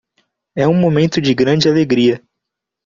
[0.55, 2.23] É um momento de grande alegria